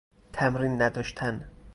تمرین 0.33 0.81
نداشتن 0.81 1.51